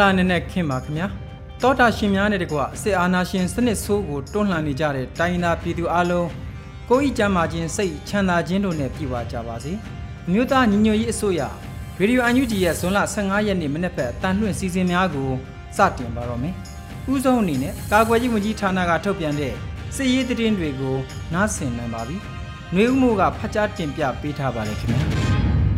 [0.00, 1.06] လာနံနက်ခင်းပါခင်ဗျာ
[1.62, 6.28] တောတာရှင်များနဲ့တကွစစ်အာဏာရှင်စနစ်ဆိုးကိုတွန်းလှန်နေကြတဲ့တိုင်းသားပြည်သူအလုံး
[6.88, 9.72] ကိုယ်ဤကြမ်းမာခြင်းစိတ်ချမ်းသာခြင်းတို့နဲ့ပြည့်ဝကြပါစေ
[10.26, 11.40] အမျိုးသားညီညွတ်ရေးအစိုးရ
[11.98, 15.30] ရေဒီယိုအန်ယူဂျီရဲ့ဇွန်လ15ရက်နေ့မနေ့ဖက်အတန်လွှင့်စီစဉ်များကို
[15.76, 16.54] စတင်ပါတော့မယ်
[17.12, 19.52] ဥဆုံးအနေနဲ့ကာကွယ်ရေးဝန်ကြီးဌာနကထုတ်ပြန်တဲ့
[19.96, 20.96] စစ်ရေးသတင်းတွေကို
[21.34, 22.16] နားဆင်နိုင်ပါပြီ။
[22.74, 25.00] နှွေဦးမိုးကဖတ်ကြားတင်ပြပေးထားပါတယ်ခင်ဗျာ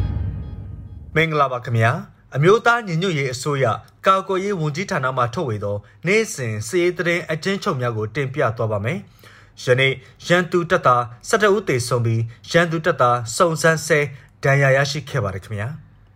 [1.14, 1.90] ။မင်္ဂလာပါခင်ဗျာ။
[2.36, 3.66] အမျိုးသားညီညွတ်ရေးအစိုးရ
[4.06, 8.98] ကာကွယ်ရေးဝန်ကြီးဌာနမှထုတ်ဝေသောနေ့စဉ်စည်ရေးသတင်းအကျဉ်းချုပ်များကိုတင်ပြသွားပါမယ်။
[9.62, 9.92] ယနေ့
[10.26, 13.98] ရန်သူတပ်သား17ဦးသေဆုံးပြီးရန်သူတပ်သားစုံစမ်းဆဲ
[14.42, 15.68] ဒဏ်ရာရရှိခဲ့ပါတယ်ခင်ဗျာ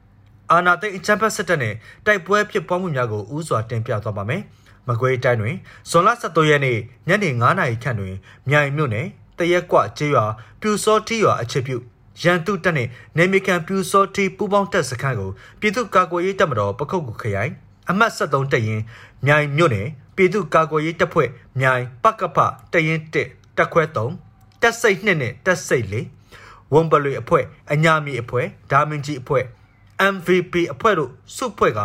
[0.50, 1.74] ။အာနာသိအချမ်းဖတ်စစ်တပ်နဲ့
[2.06, 4.42] တိုက်ပွဲဖြစ်ပွားမှုများကိုဥစွာတင်ပြသွားပါမယ်။
[4.88, 5.56] မကွေးတိုင်းတွင်
[5.90, 6.78] ဇွန်လ17ရက်နေ့
[7.08, 8.14] ညနေ9:00နာရီခန့်တွင်
[8.48, 9.06] မြိုင်မြို့နယ်
[9.38, 10.24] တရက်ကွကျေးရွာ
[10.60, 11.76] ပြူစောတီရွာအခြေပြု
[12.22, 17.52] ရန်သူတပ်နဲ့နေမီကန်ပြူစောတီပူပေါင်းတပ်စခန်းကိုပြည်သူ့ကာကွယ်ရေးတပ်မတော်ပခုတ်ကူခရိုင်
[17.90, 18.80] အမှတ်73တပ်ရင်
[19.26, 21.28] မြိုင်မြို့နယ်ပြည်သူ့ကာကွယ်ရေးတပ်ဖွဲ့
[21.60, 22.38] မြိုင်ပကပ
[22.72, 23.14] တပ်ရင်1
[23.56, 23.82] တပ်ခွဲ
[24.24, 29.44] 3တပ်စိတ်2နဲ့တပ်စိတ်4ဝန်ပလွေအဖွဲ့အညာမီအဖွဲ့ဒါမင်ကြီးအဖွဲ့
[30.14, 31.80] MVP အဖွဲ့တို့စုဖွဲ့က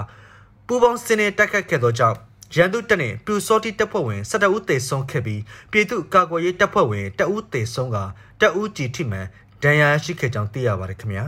[0.68, 2.18] ပူပေါင်းစင်းနဲ့တိုက်ခတ်ခဲ့သောကြောင့်
[2.56, 7.98] ရန်သူတပ်နဲ့ပြူစောတိတပ်ဖွဲ့ဝင်17ဦးသေဆုံးခဲ့ပြီးပြည်သူ့ကာကွယ်ရေးတပ်ဖွဲ့ဝင်တအူးသေဆုံးက
[8.42, 9.28] တအူးကြည်ထိမှန်
[9.64, 11.26] ဒဏ်ရာရှိခဲ့ကြောင်းသိရပါတယ်ခင်ဗျာ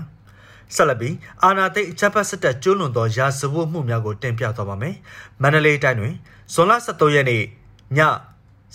[0.76, 4.96] ဆက်လက်ပြီးအာနာသိအချက်ဖတ်စစ်တပ်ကျူးလွန်သောရာဇဝတ်မှုများကိုတင်ပြသွားပါမယ်
[5.42, 6.14] မန္တလေးတိုင်းတွင်
[6.54, 7.44] ဇွန်လ23ရက်နေ့ည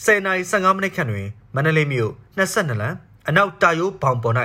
[0.05, 2.97] 10:15မိနစ်ခန့်တွင်မန္တလေးမြို့22လမ်း
[3.29, 4.37] အနောက်တာယိုးဘောင်ပေါ်၌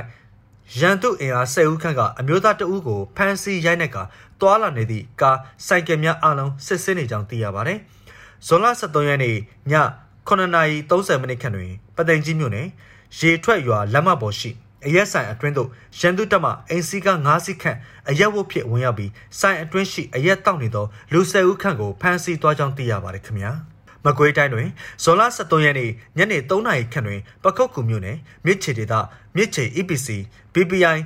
[0.79, 3.97] ရန်သူအင်အား10ဦးခန့်ကအမျိုးသားတဦးကိုဖမ်းဆီးရိုက်နှက်က
[4.41, 5.37] တွာလာနေသည့်ကား
[5.67, 7.79] စိုက်ကယ်များအလုံးစစ်ဆေးနေကြောင်းသိရပါတယ်
[8.47, 9.37] ဇွန်လ23ရက်နေ့ည
[10.29, 12.67] 9:30မိနစ်ခန့်တွင်ပသိမ်ကြီးမြို့နယ်
[13.19, 14.51] ရေထွက်ရွာလမ်းမပေါ်ရှိ
[14.87, 17.77] အရက်ဆိုင်အတွင်းသို့ရန်သူတပ်မှအင်စီက9စီးခန့်
[18.09, 23.51] အရက်ဝတ်ဖြစ်ဝင်ရောက်ပြီးဆိုင်အတွင်းရှိအရက်တောက်နေသောလူ၁၀ဦးခန့်ကိုဖမ်းဆီးသွားကြောင်းသိရပါတယ်ခင်ဗျာ
[24.05, 24.67] မကွေးတိုင်းတွင်
[25.03, 28.93] ဇော်လ23ရက်နေ့ညနေ3နာရီခန့်တွင်ပခုတ်ကူမြို့နယ်မြစ်ချေဒေသ
[29.35, 30.07] မြစ်ချေ EPC
[30.53, 30.97] BPI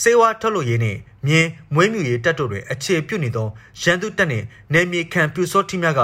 [0.00, 3.48] စေဝါထုတ်လို့ရေးနှင့်မြင်းမွေးမြူရေးတပ်တို့တွင်အခြေပြုနေသော
[3.82, 6.00] ရန်သူတပ်နှင့်နယ်မြေခံပြူစောတိများက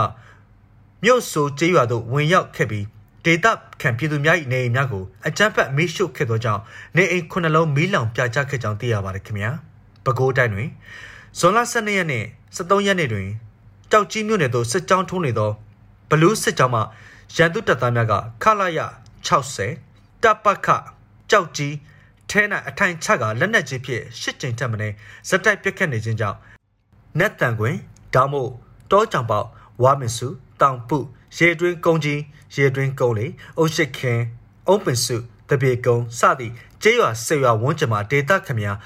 [1.04, 2.84] မြို့ဆိုကျေးရွာသို့ဝင်ရောက်ခဲ့ပြီး
[3.28, 3.46] ဒေသ
[3.80, 6.62] ခံပြည်သူများ၏နေအိမ်များကိုအကြမ်းဖက်မိရှုခဲ့သောကြောင့်
[6.96, 9.50] နေအိမ်ခုနှလုံးမီးလောင်ပြာကျခဲ့ကြောင်းသိရပါတယ်ခင်ဗျာ
[10.04, 10.68] ပဲခူးတိုင်းတွင်
[11.38, 12.24] ဇွန်လ12ရက်နေ့
[12.56, 13.28] 13ရက်နေ့တွင်
[13.90, 15.50] ကြောက်ကြီးမြို့နယ်သို့စစ်ကြောင်းထိုးနေသော
[16.10, 16.80] ဘလူးစစ်ကြောင်းမှ
[17.36, 18.12] ရန်သူတပ်သားများက
[18.42, 18.78] ခလာရ
[19.52, 20.68] 60တပ်ပခ
[21.30, 21.74] ကြောက်ကြီး
[22.30, 24.94] ထဲ၌အထိုင်ချကလက်နက်ကြီးဖြင့်ရှစ်ကြိမ်ထက်မနည်း
[25.28, 26.38] ဇက်တိုက်ပစ်ခတ်နေခြင်းကြောင့်
[27.18, 27.76] နက်တန်ကွင်
[28.14, 28.50] ဒါမို့
[28.90, 29.46] တောကြောင်ပေါက်
[29.82, 30.28] ဝါမင်စု
[30.60, 30.98] တောင်ပု
[31.36, 32.20] ရေတွင်းကုန်းကြီး
[32.54, 33.26] ရေတွင်းကုန်းလေ
[33.58, 34.20] အုတ်ရှိခင်
[34.68, 35.16] အုံးပင်စု
[35.50, 36.52] တပြေကုန်းစသည့်
[36.82, 38.76] ကျေးရွာဆေရွာဝန်းကျင်မှာဒေသခံများ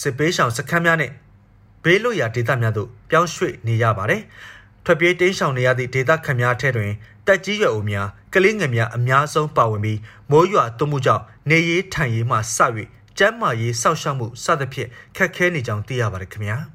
[0.00, 1.10] စစ်ပေးဆောင်စခန်းများနဲ့
[1.84, 4.22] ဘေးလွတ်ရာဒေသများသို့ပြောင်းရွှေ့နေရပါတယ်။
[4.84, 6.92] ထွက်ပြေးတင်းရှောင်နေရသည့်ဒေသခံများထဲတွင်
[7.26, 9.98] တက်ကြီးရွယ်အိုများကလေးငယ်များအများဆုံးပါဝင်ပြီး
[10.30, 12.40] မိုးရွာသွန်းမှုကြောင့်နေရေးထိုင်ရေးမှစ၍
[13.18, 16.58] ကျန်းမာရေးစောင့်ရှောက်မှုစသဖြင့်ခက်ခဲနေကြောင်းသိရပါတယ်ခင်ဗျာ။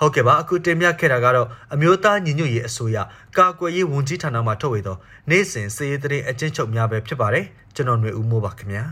[0.00, 2.96] ဟုတ်ကဲ့ပါအခုတင်ပြခဲ့တာကတော့အမျိုးသားညီညွတ်ရေးအစိုးရ
[3.36, 4.96] ကာကွယ်ရေးဝန်ကြီးဌာနမှထုတ်ဝေသော
[5.30, 8.84] နေ့စဉ်စည်ရေးသတင်းအကျဉ်းချုပ်များပဲဖြစ်ပါတယ်ကျွန်တော်ຫນွေဦးမိုးပါခင်ဗျာ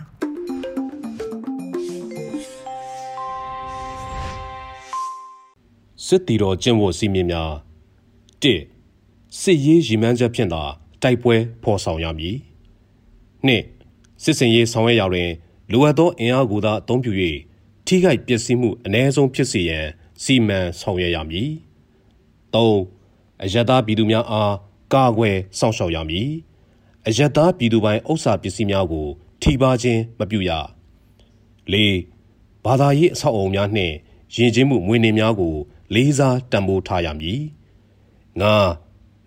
[6.06, 7.52] စစ်တီတော်ကျင့်ဝတ်စီမင်းများ
[8.42, 8.44] ၁
[9.40, 10.62] စစ်ရေးရည်မှန်းချက်ဖြင့်သာ
[11.02, 12.36] တိုက်ပွဲဖော်ဆောင်ရမည်
[13.46, 13.50] ၂
[14.22, 15.30] စစ်စင်ရေးဆောင်ရွက်ရာတွင်
[15.72, 17.12] လိုအပ်သောအင်အားကိုသာအသုံးပြု၍
[17.86, 19.86] ထိခိုက်ပျက်စီးမှုအ ਨੇ ဆုံးဖြစ်စေရန်
[20.23, 21.51] စီမံဆောင်ရွက်ရမည်
[22.53, 22.57] ၃
[23.43, 24.53] အယက်သားပြည်သူများအား
[24.93, 26.29] ကာကွယ်စောင့်ရှောက်ရမည်
[27.07, 29.07] အယက်သားပြည်သူပိုင်ဥစ္စာပစ္စည်းများကို
[29.41, 30.51] ထိပါခြင်းမပြုရ
[31.73, 31.75] ၄
[32.65, 33.93] ဘာသာရေးအဆောက်အအုံများနှင့်
[34.35, 35.55] ယဉ်ကျေးမှုမွေးနေ့များကို
[35.93, 37.41] လေးစားတံပိုးထားရမည်။
[38.41, 38.55] ငါ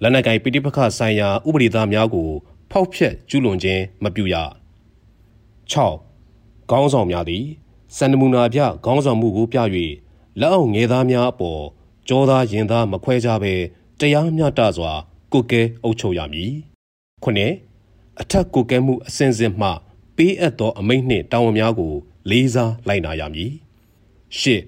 [0.02, 2.28] လက်နက်ကိုင်ပိဋိပခဆိုင်ရာဥပဒေသားများကို
[2.70, 4.34] ဖောက်ဖျက်ကျူးလွန်ခြင်းမပြုရ။
[5.72, 7.44] 6ခေါင်းဆောင်များသည်
[7.96, 9.58] စန္ဒမူနာပြခေါင်းဆောင်မှုကိုပြ၍
[10.40, 11.62] လက်အောက်ငယ်သားများအပေါ်
[12.08, 13.54] ကြောသားရင်သားမခွဲကြဘဲ
[13.98, 14.92] တရားမျှတစွာ
[15.32, 16.52] ကိုကဲအုပ်ချုပ်ရမည်။
[17.22, 17.52] ခုနှစ်
[18.20, 19.68] အထက်ကိုကဲမှုအစဉ်စဉ်မှ
[20.16, 21.92] ပေးအပ်သောအမိန့်နှင့်တာဝန်များကို
[22.30, 23.52] လေးစားလိုက်နာရမည်။
[24.38, 24.62] ရှစ်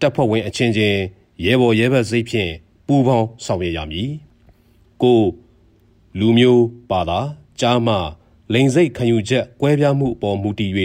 [0.00, 0.98] တပ်ဖွဲ့ဝင်အချင်းချင်း
[1.44, 2.52] ရဲဘော်ရဲဘက်စိတ်ဖြင့်
[2.86, 4.10] ပူးပေါင်းဆောင်ရွက်ရမည်။
[5.02, 5.20] ကို
[6.18, 7.20] လူမျိုးပါတာ
[7.60, 7.94] ကြားမှ
[8.52, 10.72] လိန်စိတ်ခံယူချက်ကွဲပြားမှုအပေါ်မူတည်၍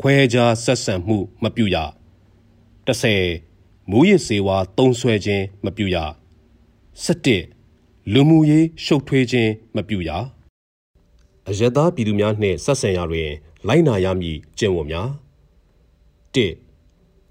[0.00, 1.76] ခွဲခြားဆက်ဆံမှုမပြုရ။
[2.86, 3.45] 30
[3.90, 5.96] မူရစ်စေဝါတုံးဆွဲခြင်းမပြုရ။
[7.04, 10.10] 17လူမှုရေးရှုပ်ထွေးခြင်းမပြုရ။
[11.48, 13.30] အယက်သားပြည်သူများနှင့်ဆက်ဆံရာတွင်
[13.68, 15.08] လိုက်နာရမည်ကျင့်ဝတ်များ
[16.34, 16.38] ၁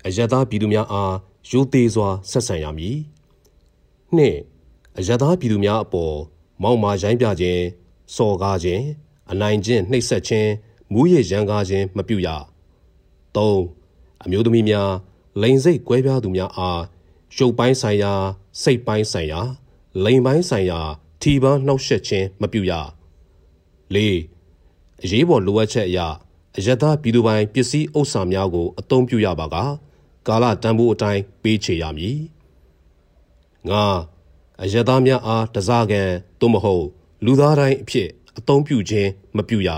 [0.06, 1.14] အယက်သားပြည်သူများအား
[1.50, 2.98] ရိုသေစွာဆက်ဆံရမည်
[4.18, 4.20] ၂
[4.98, 6.16] အယက်သားပြည်သူများအပေါ်
[6.62, 7.62] မောက်မာရိုင်းပြခြင်း
[8.16, 8.84] စော်ကားခြင်း
[9.32, 10.52] အနိုင်ကျင့်နှိပ်စက်ခြင်း
[10.94, 12.28] မူးယစ်ရန်ကားခြင်းမပြုရ
[13.36, 13.56] ၃
[14.24, 14.90] အမျိုးသမီးများ
[15.42, 16.82] လိန်စိတ်ကွဲပြားသူများအား
[17.38, 18.14] ရုပ်ပိုင်းဆိုင်ရာ
[18.62, 19.42] စိတ်ပိုင်းဆိုင်ရာ
[20.04, 20.80] လိန်ပိုင်းဆိုင်ရာ
[21.22, 22.72] ထီပန်းနှောက်ယှက်ခြင်းမပြုရ
[23.96, 23.98] ၄
[25.04, 26.00] အရေးပေါ်လိုအပ်ချက်အရ
[26.58, 29.56] အယက်သားပြည်သူပိုင်ပစ္စည်းဥစ္စာများကို အသုံးပြုရပါက
[30.28, 32.20] ကာလတန်ဖိုးအတိုင်းပေးချေရမည်
[33.70, 33.84] ငါ
[34.62, 36.10] အယက်သားများအားတစားကန်
[36.40, 36.86] သို့မဟုတ်
[37.26, 39.70] လူသားတိုင်းအဖြစ်အသုံးပြုခြင်းမပြုရ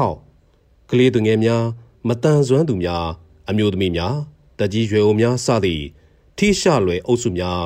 [0.00, 1.64] 6ကလေးသူငယ်များ
[2.08, 3.06] မတန်ဆွမ်းသူများ
[3.50, 4.16] အမျိုးသမီးများ
[4.58, 5.84] တကြီးရွယ်အိုများစသည့်
[6.36, 7.60] ထိရှလွယ်အုပ်စုများ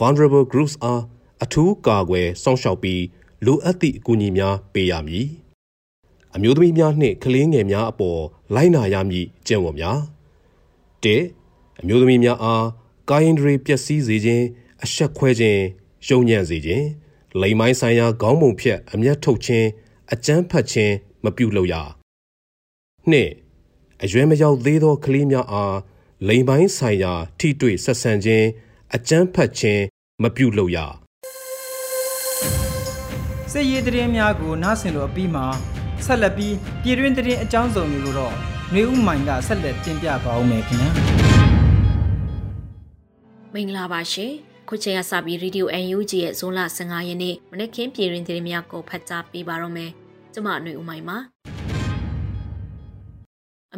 [0.00, 1.02] vulnerable groups အား
[1.44, 3.02] အထူးကာကွယ်စောင့်ရှောက်ပြီး
[3.46, 5.26] လိုအပ်သည့်အကူအညီများပေးရမည်
[6.34, 8.20] အမျိုးသမီးများနှင့်ကလေးငယ်များအပေါ်
[8.54, 9.98] လိုက်နာရမည်ကျင့်ဝတ်များ
[11.04, 11.06] ၁
[11.80, 12.66] အမျိုးသမီးများအား
[13.10, 14.44] ကာယင်ဒရီပျက်စီးစေခြင်း
[14.84, 15.62] အဆက်ခွဲခြင်း
[16.08, 16.86] ယုံညံ့စေခြင်း
[17.40, 19.66] လိမ်မိုင်းဆိုင်ရာခေါင်းပုံဖြတ်အမျက်ထုတ်ခြင်း
[20.12, 20.94] အကြမ်းဖက်ခြင်း
[21.24, 21.74] မပြုလုပ်ရ
[23.10, 23.30] နှင့်
[24.04, 25.76] အရွယ်မရောက်သေးသောကလေးများအား
[26.28, 28.46] လိမ်ပိုင်းဆိုင်ရာထိတွေ့ဆက်ဆံခြင်း
[28.94, 29.82] အကြမ်းဖက်ခြင်း
[30.22, 30.78] မပြုလုပ်ရ
[33.52, 35.46] စစ်ရေးတရင်များကိုနားဆင်လို့အပြီးမှာ
[36.06, 38.34] ဆက်လက်ပြီးပြည်တွင်းတရင်အကြောင်းစုံတွေကိုတော့
[38.74, 40.90] နေဦးမိုင်ကဆက်လက်တင်ပြပါဦးမယ်ခင်ဗျာ
[43.54, 44.32] မင်္ဂလာပါရှင်
[44.68, 49.90] ခုချိန်ကစပြီး Radio UNG ရဲ့ဇွန်လ15ရက်နေ့မနေ့ကင်းပြည်တွင်းသတင်းများကိုဖတ်ကြားပေးပါရမယ်
[50.32, 51.18] ကျွန်မအနှွေဦးမိုင်ပါ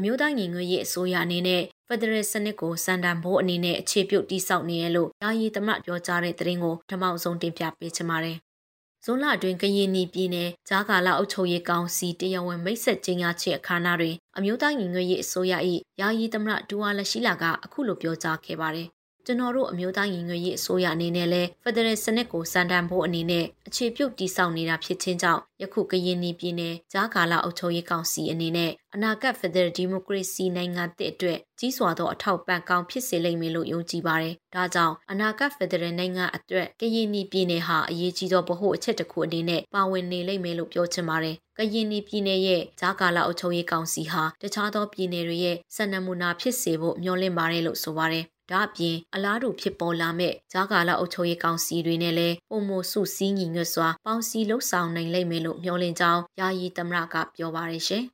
[0.00, 8.36] အမျိုးသားညီညွတ်ရေးအစိုးရအနေနဲ့ဖက်ဒရယ်စနစ်ကိုစံတန်ဖို့အနေနဲ့အခြေပြုတိစောက်နေရလို့ယာယီသမပြောကြားတဲ့သတင်းကိုဓမ္မအောင်ဆုံးတင်ပြပေးချင်ပါတယ်။
[9.04, 15.54] ဇွန်လအတွင်းကရင်နီပြည်နယ်ဂျာကာလာအုပ်ချုပ်ရေးကောင်စီတရားဝင်မိတ်ဆက်ကြေညာချက်အခမ်းအနားတွင်အမျိုးသားညီညွတ်ရေးအစိုးရ၏
[16.00, 18.88] ယာယီသမရဒူဝါလက်ရှိလာကအခုလိုပြောကြားခဲ့ပါတယ်
[19.26, 58.04] ကျွန်တော်တို့အမျိုးသားညီညွတ်ရေးအစိုးရအနေနဲ့လည်းဖက်ဒရယ်စနစ်ကိုစံတန်ဖို့အနေနဲ့အခြေပြုတည်ဆောက်နေတာဖြစ်ခြင်းကြောင့်ယခုကရင်ပြည်နယ်ကြားကာလအုပ်ချုပ်ရေးကောင်စီအနေနဲ့အနာဂတ်ဖက်ဒရယ်ဒီမိုကရေစီနိုင်ငံသစ်အတွက်ကြီးစွာသောအထောက်ပံ့ကောင်းဖြစ်စေလိမ့်မယ်လို့ယုံကြည်ပါတယ်။ဒါကြောင့်အနာဂတ်ဖက်ဒရယ်နိုင်ငံအတွက်ကရင်ပြည်နယ်ဟာအရေးကြီးသောဗဟိုအချက်တစ်ခုအနေနဲ့ပါဝင်နေလိမ့်မယ်လို့ပြောချင်ပါတယ်။ကရင်ပြည်နယ်ရဲ့ဂျာကာလာအုပ်ချုပ်ရေးကောင်စီဟာတခြားသောပြည်နယ်တွေရဲ့စံနမူနာဖြစ်စေဖို့မျှော်လင့်ပါတယ်လို့ဆိုပါတယ်။ ဒါအပြင်အလားတူဖြစ်ပေါ်လာမဲ့ဂျာကာလာအုပ်ချုပ်ရေးကောင်စီတွေနဲ့လည်းပုံမစုစည်းညီညွတ်စွာပေါင်းစည်းလှုပ်ဆောင်နိုင်လိမ့်မယ်လို့မျှော်လင့်ကြောင်းယာယီသမရကပြောပါရရှင်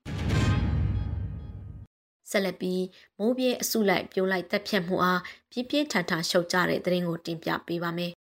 [2.30, 2.82] ဆက်လက်ပြီး
[3.18, 8.12] မိုးပြေအစုလိုက်ပြိုးလိုက်တက်ဖြတ်မှုအားပြင်းပြင်းထန်ထန်ရှုပ်ကြတဲ့သတင်းကိုတင်ပြပေးပါမယ်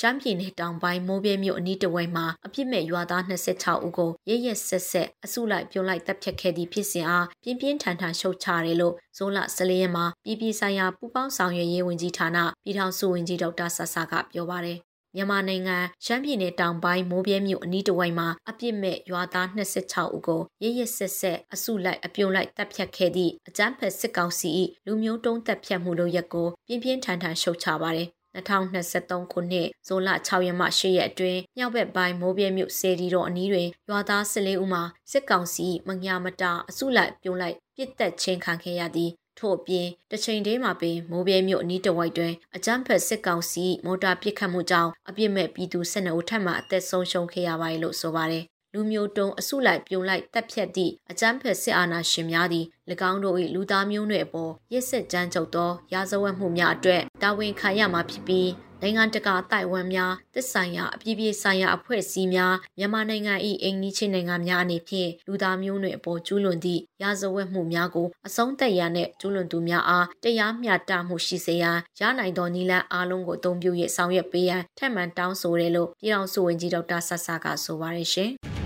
[0.00, 14.78] ရှမ်းပြည်နယ်တောင်ပိုင်းမိုးပြဲမြို့အနီးတစ်ဝိုက်မှာအပြစ်မဲ့ရွာသား26ဦးကိုရရဆက်ဆက်အစုလိုက်ပြုံးလိုက်တပ်ဖြတ်ခဲ့သည့်ဖြစ်စဉ်အားပြင်းပြင်းထန်ထန်ရှုတ်ချတယ်လို့ဇွန်လ14ရက်မှာပြည်ပြည်ဆိုင်ရာပူးပေါင်းဆောင်ရွက်ရေးဝန်ကြီးဌာနပြည်ထောင်စုဝန်ကြီးဒေါက်တာဆဆာကပြောပါတယ်
[15.14, 24.48] မြန်မာနိုင်ငံရှမ်းပြည်နယ်တောင်ပိုင်းမိုးပြဲမြို့အနီးတစ်ဝိုက်မှာအပြစ်မဲ့ရွာသား26ဦးကိုရရဆက်ဆက်အစုလိုက်အပြုံလိုက်တပ်ဖြတ်ခဲ့သည့်အကြမ်းဖက်စစ်ကောင်စီ၏
[24.86, 34.80] လူမျိုးတုံးတပ်ဖြတ်မှုလုပ်ရက်ကိုပြင်းပြင်းထန်ထန်ရှုတ်ချပါတယ် 2023ခုနှစ်ဇွန်လ6ရက်မှ8ရက်အတွင်းမြောက်ဘက်ပိုင်းမိုးပြဲမြို့စေတီတော်အနီးတွင်ရွာသား14ဦးမှ
[35.12, 48.44] စစ်ကောင်စီမညာမတာအစုလိုက်ပြုံးလိုက်ပြစ်တက်ချင်းခံခဲ့ရသည်ထို့အပြင်တစ်ချိန်တည်းမှာပင်မိုးပြဲမြို့အနီးတစ်ဝိုက်တွင်အကြမ်းဖက်စစ်ကောင်စီမော်တာပစ်ခတ်မှုကြောင့်အပြစ်မဲ့ပြည်သူ12ဦးထပ်မံအသက်ဆုံးရှုံးခဲ့ရပါတယ်လို့ဆိုပါတယ်
[48.74, 52.66] လူမျိုးတုံးအစုလိုက်ပြုံလိုက်တပ်ဖြတ်သည့်အကြမ်းဖက်စစ်အာဏာရှင်များသည်၎
[53.10, 58.48] င်းတို့၏လူသားမျိုးနွယ်အပေါ်ရစ်စစ်ကြမ်းကြုတ်သောရာဇဝတ်မှုများအတွက်တာဝန်ခံရမှာဖြစ်ပြီး
[58.82, 78.32] နိုင်ငံတကာတိုင်ဝမ်များသစ္ဆိုင်ရာအပြည်ပြည်ဆိုင်ရာအဖွဲ့အစည်းများမြန်မာနိုင်ငံ၏အိမ်နီးချင်းနိုင်ငံများအနေဖြင့်လူသားမျိုးနွယ်အပေါ်ကျူးလွန်သည့်ရာဇဝတ်မှုများကိုအဆုံးသတ်ရန်နှင့်ကျူးလွန်သူများအားတရားမျှတမှုရှိစေရန်ရနိုင်သောနည်းလမ်းအားလုံးကိုအသုံးပြု၍ဆောင်ရွက်ပေးရန်ထပ်မံတောင်းဆိုတယ်လို့ပြည်ထောင်စုဝန်ကြီးဒေါက်တာဆဆာကဆိုပါရရှင်။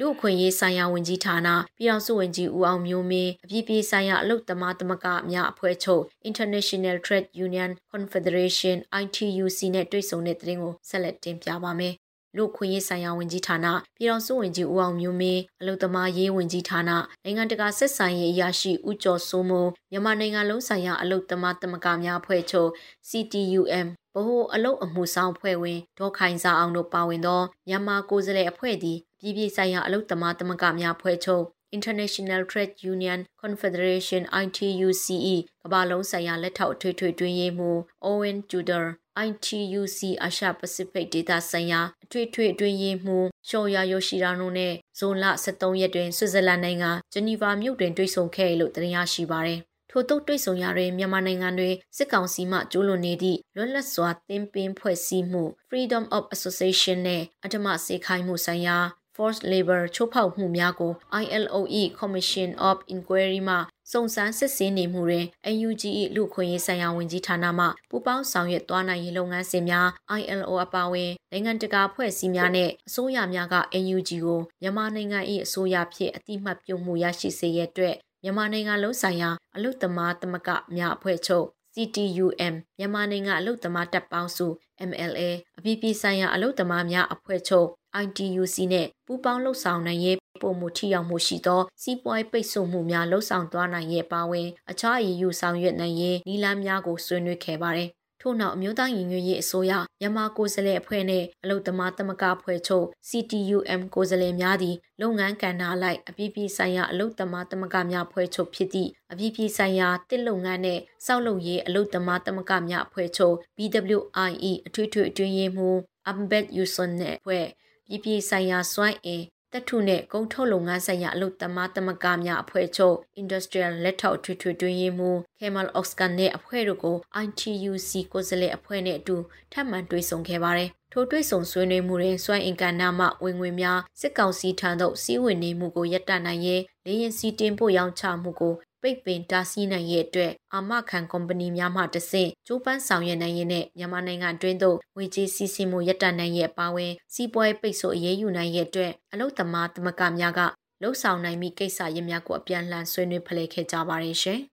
[0.00, 1.48] လူအခွင့်ရေးဆိုင်ရာဝန်ကြီးဌာန
[1.78, 11.94] ပြည်ထောင်စုဝန်ကြီးဦးအောင်မျိုးမင်းအပြည်ပြည်ဆိုင်ရာအလုပ်သမားသမဂ္ဂများအဖွဲ့ချုပ် International Trade Union Confederation ITUC နဲ့တွေ့ဆုံတဲ့သတင်းကိုဆက်လက်တင်ပြပါမယ်။
[12.36, 16.90] လူခွင့်ရေးဆိုင်ရာဝန်ကြီးဌာနပြည်ထောင်စုဝန်ကြီးဦးအောင်မျိုးမင်းအလုံသမားရေးဝန်ကြီးဌာန
[17.24, 22.70] နိုင်ငံတကာဆက်ဆံရေးအရာရှိဦးကျော်စိုးမိုးမြန်မာနိုင်ငံလုံးဆိုင်ရာအလုံသမားသမဂ္ဂများအဖွဲ့ချုပ်
[23.08, 31.44] CTUM ဗဟိုအလုတ်အမှုဆောင်အဖွဲ့ဝင်ဒေါခိုင်စာအောင်တို့ပါဝင်သောမြန်မာကိုယ်စားလှယ်အဖွဲ့သည်ပြည်ပြည်ဆိုင်ရာအလုတ်သမားသမဂ္ဂများဖွဲ့ချုပ်
[31.76, 37.78] International Trade Union Confederation ITUCE ကမ္ဘာလုံးဆိုင်ရာလက်ထောက်အထွေထွေတွင်းရေးမှူး
[38.10, 38.86] Owen Tudor
[39.26, 49.60] ITUC အာရှပစိဖိတ်ဒေသဆိုင်ရာအထွေထွေအတွင်းရေးမှူးရှော်ယာယိုရှိရာနိုနဲ့ဇွန်လ23ရက်တွင်ဆွစ်ဇာလန်နိုင်ငံဂျနီဗာမြို့တွင်တွေ့ဆုံခဲ့လို့တင်ရရှိပါသည်
[49.96, 58.78] ထို့သို့တွေ့ဆုံရတွင်မြန်မာနိုင်ငံတွင်စစ်ကောင်စီမှကျူးလွန်နေသည့်လွတ်လပ်စွာသင်ပင်ဖွဲ့စည်းမှု Freedom of Association နှင့်အထမစေခိုင်းမှုဆိုင်ရာ
[59.16, 63.56] forced labor ချိုးဖောက်မှုများကို ILOE Commission of Inquiry မှ
[63.92, 65.26] စုံစမ်းစစ်ဆေးနေမှုတွင်
[65.66, 65.82] UNG
[66.16, 69.88] ၏လူခွင့်ရေးဆိုင်ရာဝန်ကြီးဌာနမှပူးပေါင်းဆောင်ရွက်သွားနိုင်ရေးလုပ်ငန်းစဉ်များ
[70.20, 84.46] ILO အပါအဝင်နိုင်ငံတကာဖွဲ့စည်းများနှင့်အစိုးရများက UNG ကိုမြန်မာနိုင်ငံ၏အစိုးရဖြင့်အတိမတ်ပြုမှုရရှိစေရတဲ့အတွက် မြန်မာနိုင်ငံလုံးဆိုင်ရာအလုသမားသမဂများအဖွဲ့ချုပ် CTUM မြန်မာနိုင်ငံအလုသမားတပ်ပေါင်းစု
[84.90, 85.22] MLA
[85.58, 87.68] အပြည်ပြည်ဆိုင်ရာအလုသမားများအဖွဲ့ချုပ်
[88.04, 97.88] ITUC နဲ့ပူးပေါင်းလှုပ်ဆောင်နိုင်ရေးပုံမှုထိရောက်မှုရှိသောစီးပွားရေးပိတ်ဆို့မှုများလှုပ်ဆောင်သွားနိုင်ရဲ့ပါဝင်အခြားအရေးယူဆောင်ရွက်နိုင်ရေးနည်းလမ်းများကိုဆွေးနွေးခဲ့ပါတယ်။
[98.20, 115.76] ထို့နောက်အမျိုးသားညီညွတ်ရေးအစိုးရမြန်မာကိုယ်စားလှယ်အဖွဲ့နဲ့အလုံသမားသမဂအဖွဲ့ချုပ် CTUM ကိုယ်စားလှယ်များသည်လုပ်ငန်းကဏ္ဍလိုက်အပြည်ပြည်ဆိုင်ရာအလုံသမားသမဂများအဖွဲ့ချုပ်ဖြစ်သည့်အပြည်ပြည်ဆိုင်ရာတစ်လုပ်ငန်းနဲ့စောက်လုပ်ရေးအလုံသမားသမဂများအဖွဲ့ချုပ် BWIE အထွေထွေအတွင်းရေးမှူး
[116.10, 117.46] Ambed Yuson နဲ့အဖွဲ့
[117.86, 119.22] ပြည်ပြည်ဆိုင်ရာစွမ်းအင်
[119.54, 129.16] တထုနဲ့ကုန်ထုတ်လုပ်ငန်းဆိုင်ရာအလုပ်သမားသမဂများအဖွဲ့ချုပ် Industrial လက်ထောက်ထွေထွေတွင်ရေးမှူး Kemal Oscar နဲ့အဖွဲ့တို့ကို ITUC ကိုယ်စားလှယ်အဖွဲ့နဲ့အတူ
[129.52, 138.54] ထပ်မံတွေ့ဆုံခဲ့ပါတယ်။ထိုတွေ့ဆုံဆွေးနွေးမှုတွင်စွမ်းအင်ကဏ္ဍမှဝင်ငွေများစစ်ကောင်စီထံသို့စီးဝင်နေမှုကိုရပ်တန့်နိုင်ရေးလေရင်စီတင်ပို့ရောင်းချမှုကို
[138.84, 150.40] ပိတ်ပင်တားဆီးနိုင်ရဲ့အတွက်အာမခံကုမ္ပဏီများမှတဆင့်ကျိုးပန်းဆောင်ရွက်နိုင်ရတဲ့မြန်မာနိုင်ငံအတွင်းသို့ငွေကြေးစီးဆင်းမှုရပ်တန့်နိုင်ရဲ့အပါအဝင်စီးပွားရေးပိတ်ဆို့အရေးယူနိုင်ရဲ့အတွက်အလုသမားသမဂများက
[150.82, 154.40] လှုပ်ဆောင်နိုင်မိကိစ္စရပ်များကိုအပြန်လှန်ဆွေးနွေးဖလှယ်ခဲ့ကြပါတယ်ရှင်။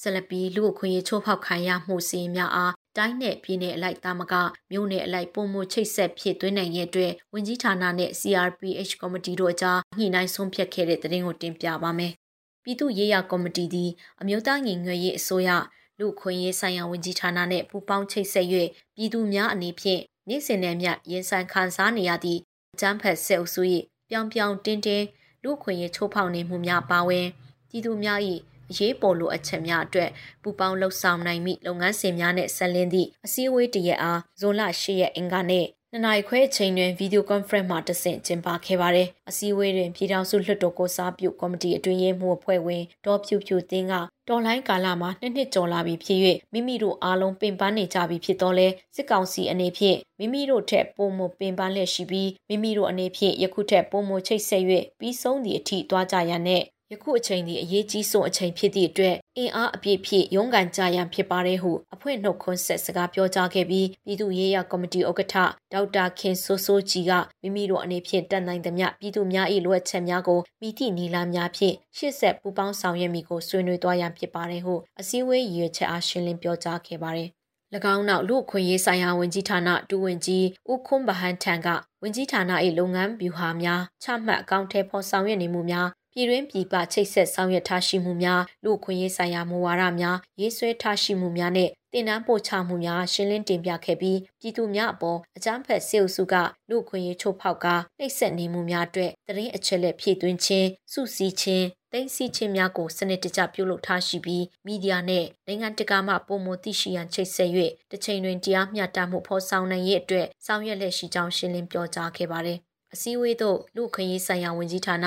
[0.00, 4.34] ဆလပီလူအခွင့်အရေးချိုးဖောက်ခံရမှုစီများအား တိုင်းနယ်ပြည်နယ်အလိုက်တာမက
[4.70, 12.12] မြို့နယ်အလိုက်ပုံမှုချိတ်ဆက်ဖြစ်သွင်းနိုင်ရဲ့အတွက်ဝင်ကြီးဌာနနဲ့ CRPH ကော်မတီတို့အကြားညှိနှိုင်းဆုံးဖြတ်ခဲ့တဲ့သတင်းကိုတင်ပြပါမယ်။
[12.64, 15.50] ပြည်သူ့ရေးရာကော်မတီသည်အမျိုးသားညီညွတ်ရေးအစိုးရ
[15.98, 18.46] လူခွင့်ရေးဆိုင်ရာဝန်ကြီးဌာနနဲ့ပူးပေါင်းချိတ်ဆက်၍
[18.96, 22.40] ပြည်သူများအနေဖြင့်နေ့စဉ်နဲ့မျှရင်ဆိုင်ခံစားနေရသည့်
[22.74, 23.62] အကြမ်းဖက်ဆဲအုပ်စု၏
[24.08, 25.06] ပြောင်ပြောင်တင်းတင်း
[25.44, 27.26] လူခွင့်ရေးချိုးဖောက်နေမှုများပါဝင်
[27.68, 28.20] ပြည်သူများ၏
[28.70, 30.10] အရေးပေါ်လိုအပ်ချက်များအတွက်
[30.42, 43.94] ပူပေါင်းလှုပ်ဆောင်နိုင်မိလုပ်ငန်းစဉ်များနဲ့ဆက်လင်းသည့်အစည်းအဝေးတရက်အားဇွန်လ10ရက်အင်္ဂါနေ့နှစ်နာရီခွဲအချိန်တွင်ဗီဒီယိုကွန်ဖရင့်မှာတဆင့်ကျင်းပခဲ့ပါတယ်။အစည်းအဝေးတွင်ပြည်ထောင်စုလွှတ်တော်ကိုစားပြုကော်မတီအတွင်းရေးမှူးအဖွဲ့ဝင်ဒေါ်ဖြူဖြူသင်းက
[44.28, 46.20] တော်လိုင်းကာလမှာနှစ်နှစ်ကျော်လာပြီဖြစ်၍
[46.52, 54.64] မိမိတို့အားလုံးပင်ပန်းနေကြပြီဖြစ်တော့လဲစစ်ကောင်စီအနေဖြင့်မိမိတို့ထက်ပုံမပင်ပန်းလျက်ရှိပြီးမိမိတို့အနေဖြင့်ယခုထက်ပုံမချိတ်ဆက်၍
[55.00, 56.62] ပြီးဆုံးသည့်အထိသွားကြရန်နဲ့
[56.92, 65.34] ယခုအချိန်ဒီအရေးကြီးဆုံးအချိန်ဖြစ်သည့်အတွက်အင်အားအပြည့်ဖြည့်ရုန်းကန်ကြရန်ဖြစ်ပါတယ်ဟုအဖွဲ့နှုတ်ခွန်းဆက်စကားပြောကြားခဲ့ပြီးပြည်သူ့ရေးရာကော်မတီဥက္ကဋ္ဌ
[65.72, 77.28] ဒေါက်တာခင်စိုးစိုးကြည်ကမိမိတို့အနေဖြင့်တန်နိုင်သမျှပြည်သူများ၏လိုအပ်ချက်များကိုမိသည့်နီလာများဖြင့်ရှေ့ဆက်ပူးပေါင်းဆောင်ရွက်မိကိုဆွေးနွေးသွားရန်ဖြစ်ပါတယ်ဟုအစည်းအဝေးရည်ရွယ်ချက်အားရှင်းလင်းပြောကြားခဲ့ပါတယ်၎
[77.94, 81.68] င်းနောက်လူခွင့်ရေးဆိုင်ရာဝန်ကြီးဌာနဒူဝင်ကြီးဦးခွန်းဗဟန်ထံက
[82.02, 82.42] ဝန်ကြီးဌာန၏
[82.78, 96.34] လုပ်ငန်းဗျူဟာများချမှတ်အကောင့်ထဲပေါ်ဆောင်ရွက်နေမှုများ ပြည်တွင်းပြည်ပချိတ်ဆက်ဆောင်ရွက်ထားရှိမှုများလူခွင့်ရေးဆိုင်ရာမူဝါဒများရေးဆွဲထားရှိမှုများနဲ့တင်နန်းပို့ချမှုများရှင်းလင်းတင်ပြခဲ့ပြီးပြည်သူများအပေါ်အကြမ်းဖက်စေအုပ်စုက
[96.70, 97.66] လူခွင့်ရေးချိုးဖောက်က
[97.98, 107.50] နှိပ်စက်နေမှုများအတွက်တရင်အချက်လက်ဖြည့်သွင်းခြင်းစုစည်းခြင်းသိသိချင်းများကိုစနစ်တကျပြုလုပ်ထားရှိပြီးမီဒီယာနဲ့နိုင်ငံတကာမှပုံမသိရှိရန်ချိတ်ဆက်၍
[107.90, 112.58] တစ်ချိန်တွင်တရားမျှတမှုဖော်ဆောင်နိုင်ရေးအတွက်ဆောင်ရွက်လက်ရှိကြောင်းရှင်းလင်းပြောကြားခဲ့ပါတယ်။
[112.94, 115.06] အစည်းအဝေးသို့လူခွင့်ရေးဆိုင်ရာဝန်ကြီးဌာန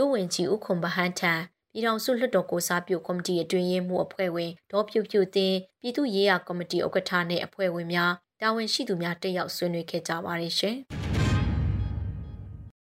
[0.00, 1.32] ဒုဝန်ကြီးဦးခွန်ဗဟန်းထံ
[1.72, 10.76] ပြည်ထောင်စုလွှတ်တော်ကိုစားပြုကော်မတီအတွင်းရေးမှူးအဖွဲ့ဝင်ဒေါ်ဖြူဖြူတင်ပြည်သူ့ရေးရာကော်မတီဥက္ကဋ္ဌနဲ့အဖွဲ့ဝင်များတာဝန်ရှိသူများတက်ရောက်ဆွေးနွေးခဲ့ကြပါတယ်ရှင်။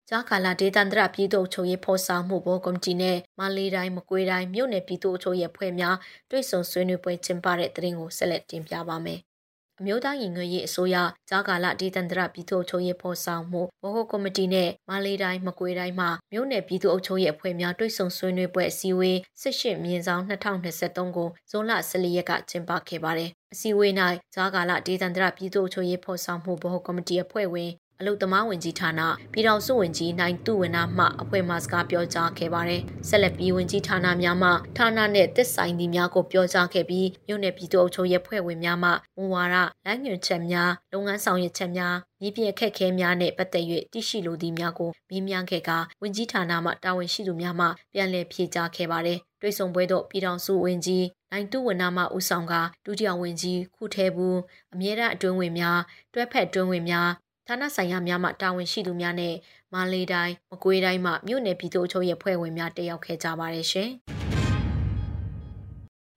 [0.09, 5.97] ကြာကာလာဒေသန္တရပြည်သူ့ချုပ်ရေးဖော်ဆောင်မှုဘောကော်မတီနဲ့မလေးတိုင်းမကွေးတိုင်းမြို့နယ်ပြည်သူ့ချုပ်ရေးဖွဲ့များ
[6.31, 9.21] တွဲဆုံဆွေးနွေးပွဲကျင်းပတဲ့တဲ့ရင်ကိုဆက်လက်တင်ပြပါမယ်။
[9.81, 10.97] အမျိုးသားရင်ငွေရေးအစိုးရ
[11.31, 23.93] ဂျာကာလဒေသန္တရပြည်သူ့အုပ်ချုပ်ရေးဖော်ဆောင်မှုဘဟိုကော်မတီနဲ့မလေးတိုင်းမကွေးတိုင်းမှမြို့နယ်ပြည်သူ့အုပ်ချုပ်ရေးအဖွဲ့များတွိတ်ဆုံဆွေးနွေးပွဲအစည်းအဝေး18မြင်းဆောင်2023ကိုဇွန်လ14ရက်ကကျင်းပခဲ့ပါတယ်။အစည်းအဝေး၌
[24.35, 27.71] ဂျာကာလဒေသန္တရပြည်သူ့အုပ်ချုပ်ရေးဖော်ဆောင်မှုဘဟိုကော်မတီအဖွဲ့ဝင်
[28.01, 29.01] အလုသမားဝင်ကြီးဌာန
[29.33, 45.71] ပြည်ထောင်စုဝင်ကြီးနိုင်သူဝနာမှအဖွဲ့မှစကားပြောကြားခဲ့ပါတယ်။ဆက်လက်ပြီးဝင်ကြီးဌာနများမှဌာနနဲ့သက်ဆိုင်သူများကိုပြောကြားခဲ့ပြီးမြို့နယ်ပြည်သူ့အုပ်ချုပ်ရေးဖွဲ့ဝင်များမှမူဝါဒလမ်းညွှန်ချက်များလုပ်ငန်းဆောင်ရွက်ချက်များမြေပြင်အခက်အခဲများနဲ့ပတ်သက်၍တရှိလိုသည့်များကိုမေးမြန်းခဲ့က
[46.03, 54.39] ဝင်ကြီးဌာနမှတာဝန်ရှိသူများမှပြန်လည်ဖြေကြားခဲ့ပါတယ်။တွိတ်ဆုံပွဲသို့ပြည်ထောင်စုဝင်ကြီးနိုင်တုဝနာမှဦးဆောင်ကဒုတိယဝင်ကြီးခုထဲဘူး
[54.73, 55.81] အမြဲတမ်းအတွင်းဝင်များ
[56.13, 57.09] တွဲဖက်အတွင်းဝင်များ
[57.49, 59.35] ဌာနဆိုင်ရာများမှတာဝန်ရှိသူများနဲ့
[59.73, 63.91] မန္တလေးတိုင်းမကွေးတိုင်းမှမြို့နယ်ပြည်သူ့အချုပ်ရဲ့ဖွဲ့ဝင်များတက်ရောက်ခဲ့ကြပါတယ်ရှင်။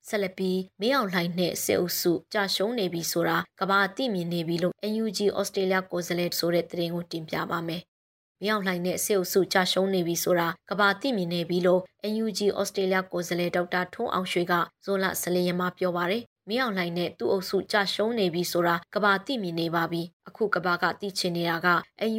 [0.07, 7.81] ဆက်လက်ပြီးမင်းအောင်လှိုင်နဲ့စစ်အုပ်စုကြာရှုံးနေပြီဆိုတာကဘာအသိမြင်နေပြီလို့ NUG ဩစတြေးလျကိုယ်စားလှယ်ဆိုတဲ့သတင်းကိုတင်ပြပါမယ်။
[8.41, 11.81] မင်းအောင်လှိုင်နဲ့စစ်အုပ်စုကြာရှုံးနေပြီဆိုတာကဘာသိမြင်နေပြီလို့
[12.13, 14.53] NUG ဩစတြေးလျကိုယ်စားလှယ်ဒေါက်တာထွန်းအောင်ရွှေက
[14.83, 21.67] ဇွန်လ14ရက်မှာပြောပါရယ် မင်းအောင်လှိုင်နဲ့သူ့အုပ်စုကြရှုံးနေပြီဆိုတာကဘာသိမြင်နေပါပြီအခုကဘာကသိချင်နေတာက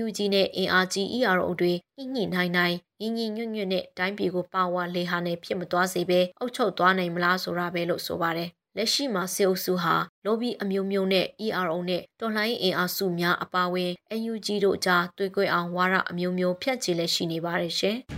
[0.03, 13.91] UNG နဲ့ ARG ERO တွေညှိညှိနိုင်နိုင်ညီညီညွတ်ညွတ်နဲ့တိုင်းပြည်ကိုပါဝါလေဟာနဲ့ဖြစ်မသွားစေပဲအုပ်ချုပ်သွားနိုင်မလားဆိုတာပဲလို့ဆိုပါတယ်လက်ရှိမှာစေအုပ်စုဟာလော်ဘီအမျိုးမျိုးနဲ့ ERO နဲ့တော်လှန်ရေးအင်အားစုများအပါအဝင်
[14.31, 17.99] UNG တို့အကြားတွေ့ကြွအောင်ဝါရအမျိုးမျိုးဖြတ်ချီလက်ရှိနေပါတယ်ရှင်။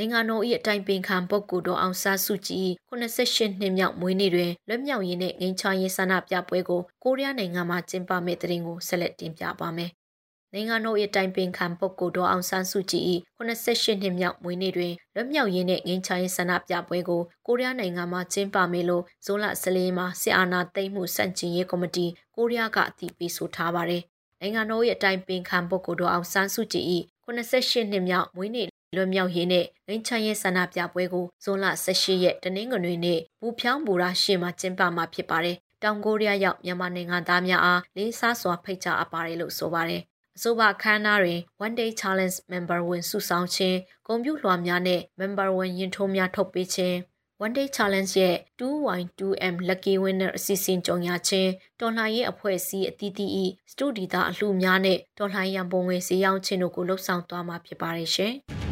[0.00, 9.90] နိုင်ငံတော်၏အတိုင်ပင်ခံပုဂ္ဂိုလ်တော်အောင်ဆန်းစုကြည်88နှစ်မြောက်မွေးနေ့တွင်လွတ်မြောက်ရေးနဲ့ငြိမ်းချမ်းရေးဆန္ဒပြပွဲကိုကိုရီးယားနိုင်ငံမှာကျင်းပမယ့်တဲ့ရင်ကိုဆက်လက်တင်ပြပါမယ်။
[10.52, 13.02] နိုင်ငံတော်၏တိုင်ပင်ခံပုဂ္ဂိုလ်တော်အောင်ဆန်းစုကြည်၏
[13.38, 24.02] 88နှစ်မြောက်မွေးနေ့တွင်လွတ်မြောက်ရေးနဲ့ငြိမ်းချမ်းရေးဆန္ဒပြပွဲကိုကိုရီးယားနိုင်ငံမှာကျင်းပမယ်လို့ဇွန်လ14မှာစစ်အာဏာသိမ်းမှုစန့်ကျင်ရေးကော်မတီကိုရီးယားကအတည်ပြုဆိုထားပါတယ်။
[24.40, 26.84] နိုင်ငံတော်၏အတိုင်ပင်ခံပုဂ္ဂိုလ်တော်အောင်ဆန်းစုကြည်၏
[27.26, 40.02] 88နှစ်မြောက်မွေးနေ့ လွတ်မြောက်ရေးနဲ့ငင်းချမ်းရေးဆန္ဒပြပွဲကိုဇွန်လ18ရက်တနင်္ဂနွေနေ့ဘူဖြောင်းဘူရာရှေ့မှာကျင်းပမှာဖြစ်ပါတယ်။တောင်ကိုရီးယားရောက်မြန်မာနိုင်ငံသားများအားလေးစားစွာဖိတ်ကြားအပ်ပါတယ်လို့ဆိုပါတယ်။
[40.36, 46.96] အဆိုပါအခမ်းအနားတွင် One Day Challenge Member ဝင်စုဆောင်ခြင်း၊ဂုဏ်ပြုလွှာများနဲ့ Member ဝင်ရင်ထိုးများထုတ်ပေးခြင်း
[47.44, 53.30] One Day Challenge ရဲ့ 2Y2M Lucky Winner အစီအစဉ်ကြုံရခြင်းတော်လှန်ရေးအဖွဲ့အစည်းအသီးသီး၏
[53.70, 58.34] စတူဒီတာအလှများနဲ့တော်လှန်ရန်ပုံငွေဈေးရောင်းခြင်းတို့ကိုလှုပ်ဆောင်သွားမှာဖြစ်ပါတယ်ရှင်။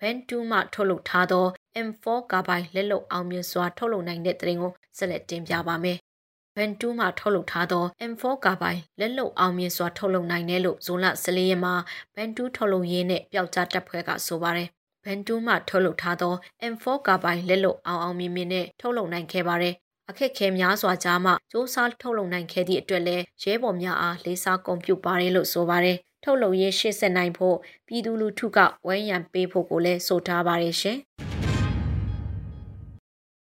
[0.00, 1.46] ဘန်တူမှထုတ်လုပ်ထားသော
[1.86, 5.98] M4 ကာဘိုင်လက်လုံအောင်မြင်စွာထုတ်လုပ်နိုင်တဲ့တရင်ကိုဆက်လက်တင်ပြပါမယ်။
[6.56, 11.74] ဘန်တူမှထုတ်လုပ်ထားသော M4 ကာဘိုင်လက်လုံအောင်မြင်စွာထုတ်လုပ်နိုင်တယ်လို့ဇွန်လ14ရက်မှာ
[12.14, 14.68] ဘန်တူထုတ်လုပ်ရင်းနဲ့ပျောက်ကြားတပ်ဖွဲ့ကဆိုပါတယ်။
[15.04, 16.34] ဘန်တူမှထုတ်လုပ်ထားသော
[16.72, 19.74] M4 ကာဘိုင်လက်လုံအောင်အောင်မြင်မြင်နဲ့ထုတ်လုပ်နိုင်ခဲ့ပါတယ်။
[20.10, 30.98] အခက်ခဲများစွာကြားမှစ조사ထုတ်လုပ်နိုင်ခဲ့သည့်အတွက်လည်းရဲဘော်များအားလေးစားဂုဏ်ပြုပါတယ်လို့ဆိုပါတယ် ထုတ်လုပ်ရေးရှေ့ဆက်နိုင်ဖို့ပြည်သူလူထုကဝိုင်းရံပေးဖို့ကိုလည်းဆိုထားပါတယ်ရှင်။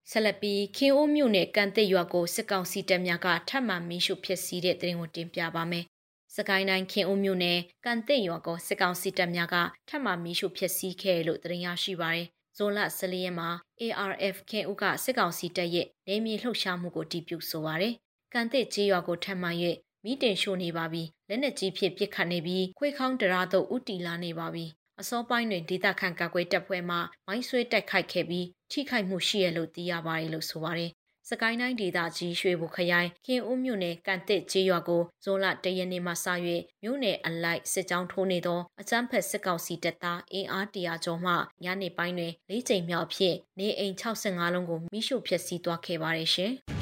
[0.10, 5.86] ဆက်လက်ပြီးခင်အိုးမြို့နယ်ကန်တစ်ရွာကိုစစ်ကောင်စီတပ်များကထပ်မံမီးရှို့ဖျက်ဆီးတဲ့တဲ့ရင်ကိုတင်ပြပါမယ်။
[6.36, 9.56] စကိုင်းတိုင်းခင်အိုးမြို့နယ်ကန်တစ်ရွာကိုစစ်ကောင်စီတပ်များက
[9.90, 12.28] ထပ်မံမီးရှို့ဖျက်ဆီးခဲ့လို့တင်ရရှိပါတယ်။
[12.58, 13.50] ဇွန်လ14ရက်မှာ
[13.82, 17.94] ARF ခင်ဦးကစစ်ကောင်စီတပ်ရဲ့နေမြေလှုပ်ရှားမှုကိုတည်ပြုဆိုပါရယ်။
[18.34, 19.52] ကန်တစ်ကျေးရွာကိုထပ်မံ၍
[20.04, 24.66] မီးတင်ရှို့နေပါပြီလက်နက်ကြီးဖြင့်ပစ်ခတ်နေပြီးခွေခေါင်းတရာသို့ဥတီလာနေပါပြီ
[25.00, 30.92] အစောပိုင်းတွင်ဒေသခံကာကွယ်တပ်ဖွဲ့မှမိုင်းဆွဲတိုက်ခိုက်ခဲ့ပြီးထိခိုက်မှုရှိရလို့သိရပါတယ်လို့ဆိုပါတယ်
[31.30, 36.26] စကိုင်းတိုင်းဒေသကြီးရွှေဘုခရိုင်ခင်ဦးမြို့နယ်ကန်တစ်ကျေးရွာကိုဇွန်လတရက်နေ့မှစ၍
[36.84, 41.34] မြို့နယ်အလိုက်စစ်ကြောင်းထိုးနေသောအကြမ်းဖက်စစ်ကောင်စီတပ်သားအင်အားတရာကျော်မှ
[41.64, 46.54] ညနေပိုင်းတွင်လေးချိန်မြောက်ဖြင့်နေအိမ်65လုံးကိုမိရှို့ဖျက်ဆီးသွားခဲ့ပါတယ်ရှင်။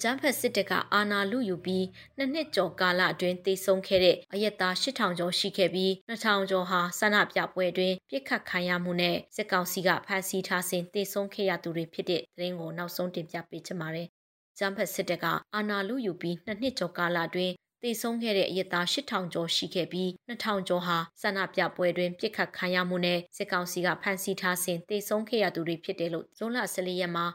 [0.00, 1.84] အကြမ်းဖက်စစ်တပ်ကအာဏာလုယူပြီး
[2.16, 14.08] နှစ်နှစ်ကျော်ကာလအတွင်းတည်ဆုံခဲ့တဲ့အရက်သား8000ကျော်ရှိခဲ့ပြီး2000ကျော်ဟာဆန္ဒပြပွဲအတွင်းပြစ်ခတ်ခံရမှုနဲ့စစ်ကောင်စီကဖမ်းဆီးထားစဉ်တည်ဆုံခဲ့ရသူတွေဖြစ်တဲ့သတင်းကိုနောက်ဆုံးတင်ပြပေးချင်ပါတယ်။
[14.58, 27.26] ကျန်းဖက်စစ်တပ်ကအာဏာလုယူပြီးနှစ်နှစ်ကျော်ကာလအတွင်း တည်ဆုံးခဲ့တဲ့အရက်သား8000ကျော်ရှိခဲ့ပြီး2000ကျော်ဟာဆန္ဒပြပွဲတွင်ပြစ်ခတ်ခံရမှုနဲ့စစ်ကောင်စီကဖမ်းဆီးထားစဉ်တည်ဆုံးခဲ့ရသူတွေဖြစ်တယ်လို့ဇွန်လ14ရက်မှာ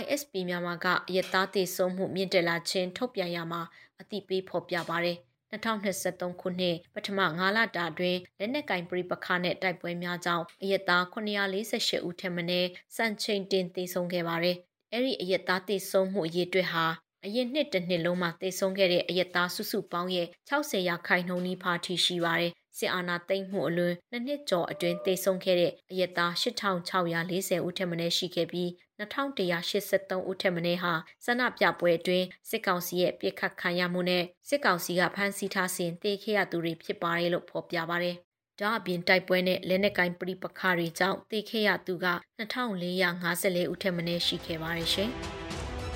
[0.00, 3.62] ISP မြန်မာကအရက်သားတည်ဆုံးမှုမြင့်တက်လာခြင်းထုတ်ပြန်ရမှာ
[4.00, 5.18] အသိပေးဖော်ပြပါတယ်
[5.52, 14.56] 2023ခုနှစ်ပထမ9လတာအတွင်းလက်နက်ကင်ပရိပခနဲ့တိုက်ပွဲများကြောင့်အရက်သား948ဦးထက်မနည်းစံချိန်တင်သေဆုံးခဲ့ပါတယ်။
[14.92, 16.86] အဲ့ဒီအရက်သားသေဆုံးမှုအရေအတွက်ဟာ
[17.26, 28.68] အရင်နှစ်တစ်နှစ်လုံးမှာသေဆုံးခဲ့တဲ့အရက်သားစုစုပေါင်းရဲ့60ရာခိုင်နှုန်းနီးပါးထိရှိပါတယ်စစ်အာဏာသိမ်းမှုအလွန်နှစ်နှစ်ကျော်အတွင်းသေဆုံးခဲ့တဲ့အရက်သား8640ဦးထက်မနည်းရှိခဲ့ပြီး
[29.00, 30.92] 2183ဦးထက်မနည်းဟာ
[31.24, 38.16] ဆန္ဒပြပွဲအတွင်းစစ်ကောင်စီရဲ့ပြစ်ခတ်ခံရမှုနဲ့စစ်ကောင်စီကဖမ်းဆီးထားစဉ်တေခဲ့ရသူတွေဖြစ်ပါတယ်လို့ဖော်ပြပါတယ်။
[38.60, 42.06] ဒါအပြင်တိုက်ပွဲနဲ့လက်နက်ကိုင်ပဋိပက္ခတွေကြောင့်တေခဲ့ရသူက
[42.38, 45.12] 2454ဦးထက်မနည်းရှိခဲ့ပါတယ်ရှင်။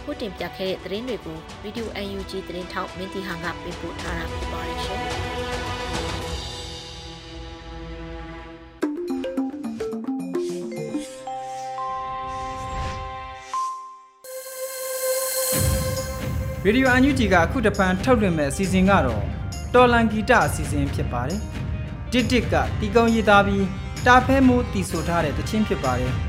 [0.07, 5.01] ခုတင်ပြခဲ့တဲ့သတင်းတွေကို Radio UNG သတင်းထောက်မင်းတီဟန်ကပေးပို့ထားတာဖြစ်ပါတယ်ရှင်။။
[16.67, 19.25] Radio UNG ကအခုတပန်ထုတ်လွှင့်မဲ့အစီအစဉ်ကတော့
[19.75, 21.41] တော်လန်ဂီတအစီအစဉ်ဖြစ်ပါတယ်။
[22.13, 23.67] တစ်တစ်ကတီကုံရည်သားပြီး
[24.07, 26.15] တာဖဲမိုးတီဆိုထားတဲ့တခြင်းဖြစ်ပါတယ်။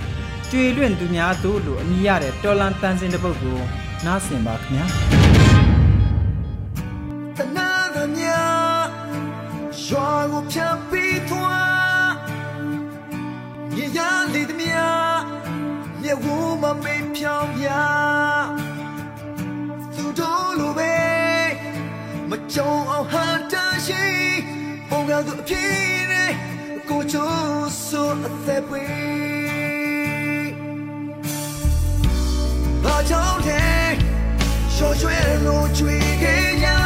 [0.51, 3.57] ကျွေလွင့်သူများတို့လိုအမည်ရတဲ့တော်လန်တန်စင်တစ်ပုတ်ကို
[4.05, 4.85] နားဆင်ပါခင်ဗျာ။
[7.37, 8.43] တနာကမြာ
[9.85, 12.07] ရွာကိုဖြတ်ပြီးသွား
[13.77, 13.99] ရရ
[14.33, 14.89] လေးတမြာ
[16.01, 16.25] မြေဝ
[16.61, 17.67] မမေးဖြောင်းပြ
[19.95, 20.95] သူတို့လိုပဲ
[22.29, 23.53] မကြုံအောင်ဟာတ
[23.87, 24.05] ရှိ
[24.89, 25.73] ပုံကသူအဖြစ်
[26.11, 26.31] နဲ့
[26.89, 28.85] ကိုချိုးဆိုအသက်ပွေ
[32.87, 33.65] ဘာကြောင့်လဲ
[34.73, 36.76] ရှော့ရွှဲလို့ကြွေခဲ့ရ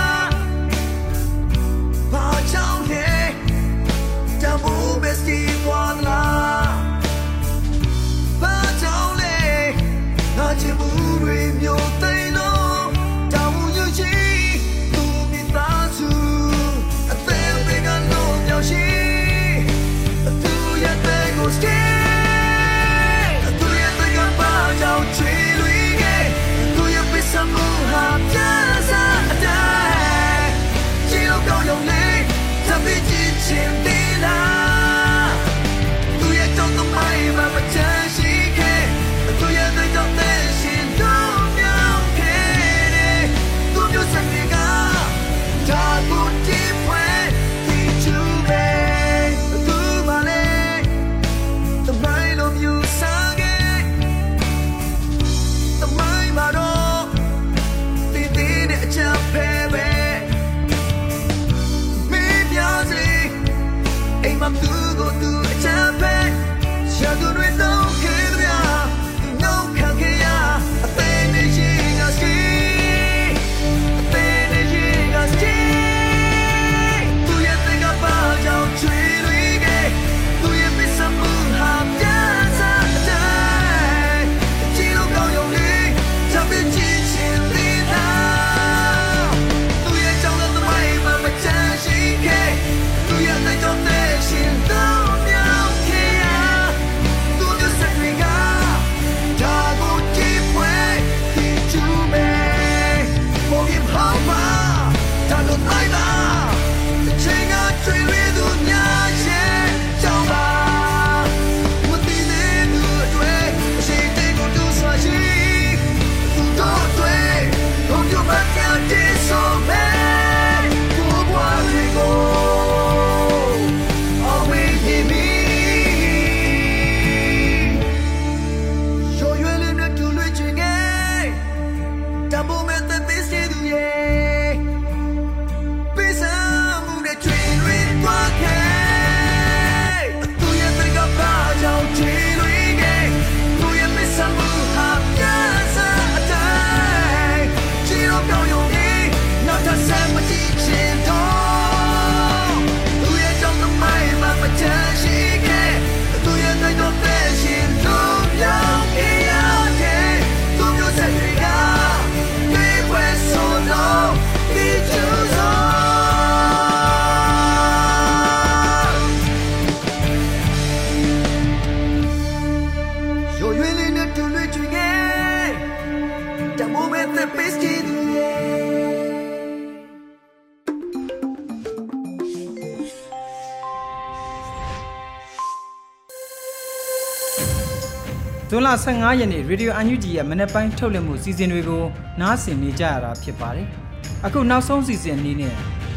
[188.54, 191.84] ဇွန်လ15ရက်နေ့ Radio UNG ရဲ့မနေ့ပိုင်းထုတ်လွှင့်မှုစီစဉ်တွေကို
[192.22, 193.68] နားဆင်နေကြရတာဖြစ်ပါတယ်။
[194.26, 195.54] အခုနောက်ဆုံးစီစဉ်အနေနဲ့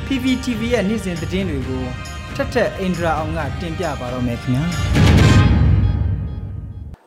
[0.07, 1.85] PPTV ရဲ့နေ့စဉ်သတင်းတွေကို
[2.35, 4.65] ထက်ထက်အင်ဒရာအောင်ကတင်ပြပါတော့မယ်ခင်ဗျာ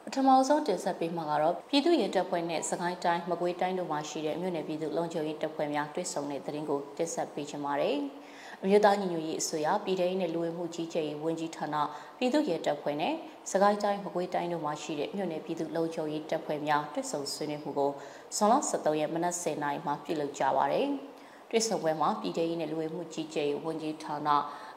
[0.05, 7.97] ပထမဆုံးတင်ဆက်ပေးမှာကတော့ပြည်သူ့ရဲတပ်ဖွဲ့နဲ့စကိုင်းတိုင်းမကွေးတိုင်းတို့မှာရှိတဲ့မြို့နယ်ပြည်သူ့လုံခြုံရေးတပ်ဖွဲ့များတွဲဆုံတဲ့သတင်းကိုတင်ဆက်ပေးချင်ပါတယ်။
[8.63, 11.75] အမျိုးသားညီညွတ်ရေးအစိုးရပြည်ထောင်နဲ့လူဝင်မှုကြီးကြပ်ရေးဝန်ကြီးဌာန
[12.17, 13.13] ပြည်သူ့ရဲတပ်ဖွဲ့နဲ့
[13.51, 17.91] စကိုင်းတိုင်းမကွေးတိုင်းတို့မှာရှိတဲ့မြို့နယ်ပြည်သူ့လုံခြုံရေးတပ်ဖွဲ့များတွဲဆုံဆွေးနွေးမှုကို
[18.35, 20.87] ဇွန်လ23ရက်မနက်10:00နာရီမှာပြုလုပ်ကြပါတယ်။
[21.49, 24.29] တွဲဆုံပွဲမှာပြည်ထောင်နဲ့လူဝင်မှုကြီးကြပ်ရေးဝန်ကြီးဌာန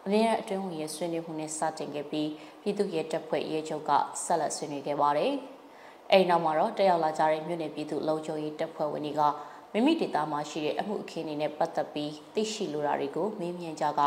[0.06, 2.28] အမြဲအတွင်းဝင်ရေးဆွေးနွေးမှုနဲ့စတင်ခဲ့ပြီး
[2.62, 3.90] ပြည်သူ့ရဲတပ်ဖွဲ့ရဲချုပ်က
[4.24, 5.32] ဆက်လက်ဆွေးနွေးခဲ့ပါတယ်။
[6.12, 9.22] အဲဒီနောက်မှာတော့တက်ရောက်လာကြတဲ့မြို့နယ်ပြည်သူ့လုံခြုံရေးတပ်ဖွဲ့ဝင်တွေက
[9.72, 14.00] မိမိဒေသမှာရှိတဲ့အမှုအခင်းတွေနဲ့ပတ်သက်ပြီးသိရှိလိုတာတွေကိုမေးမြန်းကြက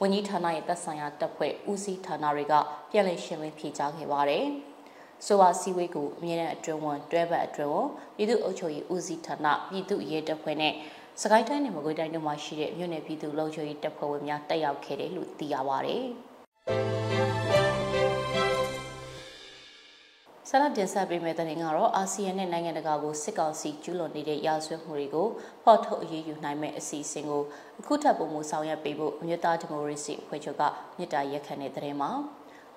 [0.00, 2.54] ဝန်ကြီးဌာနရဲ့တပ်ဆိုင်ရာတပ်ဖွဲ့ဦးစီးဌာနတွေက
[2.90, 4.44] ပြည်လည်ရှင်းလင်းဖြေကြားခဲ့ပါတယ်။
[5.26, 10.74] ဆိုပါစီဝေးကိုအမြဲတမ်းအတွင်းဝန်တွဲဘက်အတွင်းဝန်ပြည်သူ့အုပ်ချုပ်ရေးဦးစီးဌာနပြည်သူ့ရဲတပ်ဖွဲ့နဲ့
[11.22, 16.04] စကိုင်းတိုင်းနဲ့မကွေးတိုင်းတို့မှာရှိတဲ့မြို့နယ်ပြည်သူ့လုံခြုံရေးတပ်ဖွဲ့ဝင်များတက်ရောက်ခဲ့တယ်လို့သိရပါတယ်။
[20.52, 25.28] ဆလတ်တင်ဆက်ပေးမယ့်တဲ့ရင်ကတော့အာဆီယံနဲ့နိုင်ငံတကာကိုစစ်ကောင်စီကျူးလွန်နေတဲ့ရာဇဝတ်မှုတွေကို
[25.64, 27.42] ဖော်ထုတ်အရေးယူနိုင်မယ့်အစီအစဉ်ကို
[27.80, 30.62] အခုထပ်ပုံမှုဆောင်ရွက်ပေးဖို့အမျိုးသားဒီမိုကရေစီအဖွဲ့ချုပ်က
[30.98, 32.10] မြစ်တာရက်ခံတဲ့တဲ့မှာ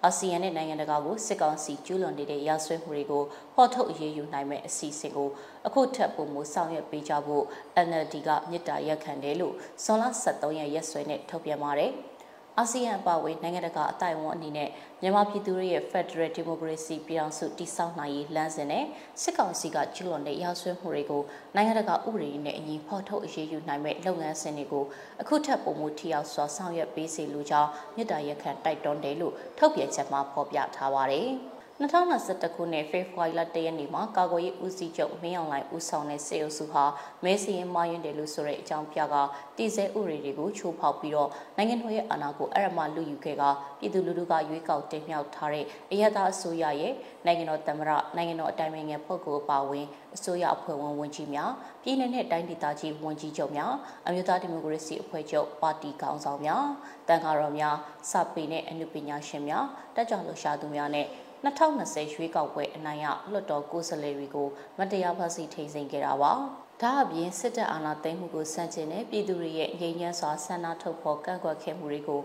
[0.03, 3.23] အာဆီယံနဲ့နိုင်ငံတကာကိုစစ်ကောင်စီကျူးလွန်နေတဲ့ရာဇဝတ်မှုတွေကို
[3.55, 5.29] ဖော်ထုတ်အရေးယူနိုင်မယ့်အစီအစဉ်ကို
[5.67, 7.43] အခုထပ်ပုံမှုဆောင်ရွက်ပေးကြဖို့
[7.87, 11.93] NLD ကမြစ်တာရက်ခံတယ်လို့ဇွန်လ23ရက်ရက်စွဲနဲ့ထုတ်ပြန်ပါတယ်။
[12.59, 14.69] အာဆီယံအပါအဝင်နိုင်ငံတကာအတိုင်းအဝန်အနေနဲ့
[15.01, 18.85] မြန်မာပြည်သူတွေရဲ့ Federal Democracy ပြည်အောင်စုတည်ဆောက်နိုင်ရေးလမ်းစဉ်နဲ့
[19.21, 21.23] စစ်ကောင်စီကကျူးလွန်တဲ့ရာဇဝတ်မှုတွေကို
[21.55, 24.85] နိုင်ငံတကာဥပဒေနဲ့အညီဖော်ထုတ်အရေးယူနိုင်မဲ့လုပ်ငန်းစဉ်တွေကို
[25.21, 31.29] အခုထပ်ပုံမှုထိရောက်စွာဆောင်ရွက်ပေးစီလိုကြောင်းမြစ်တာရက်ခံတိုက်တွန်းတယ်လို့ထုတ်ပြန်ချက်မှာဖော်ပြထားပါတယ်။
[31.83, 36.85] 2021ခုနှစ်ဖေဖော်ဝါရီလ1ရက်နေ့မှာကာကွယ်ရေးဦးစီးချုပ်မင်းအောင်လှိုင်ဦးဆောင်တဲ့စေအုပ်စုဟာ
[37.23, 39.15] မဲစရင်မာရင်တယ်လို့ဆိုတဲ့အကြောင်းပြက
[39.57, 43.43] တည်ဆဲဥပဒေတွေကိုချိုးဖောက်ပြီးတော့နိုင်ငံတော်ရဲ့အာဏာကိုအရမလူယူခဲ့က
[43.79, 46.93] ပြည်သူလူထုကရွေးကောက်တင်မြှောက်ထားတဲ့အရသာအစိုးရရဲ့
[47.25, 51.51] နိုင်ငံတော်သမ္မတနိုင်ငံတော်အတိုင်ပင်ခံပုဂ္ဂိုလ်အပါအဝင်အစိုးရအဖွဲ့ဝင်ဝန်ကြီးများ
[51.83, 53.73] ပြည်내နဲ့တိုင်းဒေသကြီးဝန်ကြီးချုပ်များ
[54.07, 56.65] အမျိုးသားဒီမိုကရေစီအဖွဲ့ချုပ်ပါတီခေါင်းဆောင်များ
[57.07, 57.75] တန်ခါတော်များ
[58.11, 59.65] စပေနဲ့အမှုပညာရှင်များ
[59.95, 61.07] တက်ကြွလှူရှာသူများနဲ့
[61.45, 66.33] 2020ရွေးကောက်ပွဲအနိုင်ရလွှတ်တော်ကိုယ်စားလှယ်တွေကိုမတရားဖမ်းဆီးထိန်းသိမ်းခဲ့တာပါ။
[66.81, 72.21] ဒါအပြင်စစ်တပ်အာဏာသိမ်းမှုကိုစန့်ကျင်တဲ့ပြည်သူတွေရဲ့ငြိမ်းချမ်းစွာဆန္ဒထုတ်ဖော်ကန့်ကွက်ခဲ့မှုတွေကို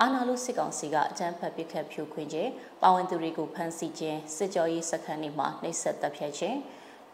[0.00, 2.50] အာဏာလုစစ်ကောင်စီကအကြမ်းဖက်ပစ်ခတ်ဖြိုခွင်းခြင်း
[2.82, 6.56] ပါဝင်သူတွေကိုဖမ်းဆီးခြင်းစစ်ကြောရေးစခန်းတွေမှာနှိပ်စက်တပ်ဖြတ်ခြင်း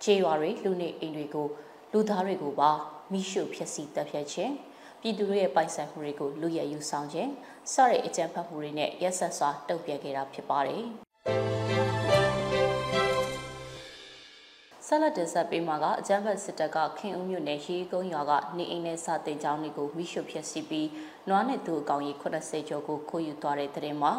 [0.02, 1.48] ခြေရွာတွေလူနေအိမ်တွေကို
[1.92, 2.70] လူသားတွေကိုပါ
[3.12, 4.52] မိရှုဖျက်ဆီးတပ်ဖြတ်ခြင်း
[5.00, 7.30] ပြည်သူတွေရဲ့ပိုင်ဆိုင်မှုတွေကိုလူရယူဆောင်ခြင်း
[7.72, 10.86] စတဲ့အကြမ်းဖက်မှုတွေနဲ့ရက်ဆက်စွာတုံ့ပြန်ခဲ့တာဖြစ်ပါတယ်။
[14.90, 20.88] ဆက်လက်တင်ဆက်ပေးမှာကအကြမ်းဖက်စစ်တပ်ကခင်ဦးမြို့နယ်ရေးကုန်းရွာကနေအိမ်နဲ့စာတင်ကျောင်းတွေကိုမိရှုဖျက်ဆီးပြီး
[21.29, 24.12] နွားနဲ့သူအကောင်ကြီး80ကျော်ကိုခိုးယူသွားတဲ့တဲ့တင်မှာ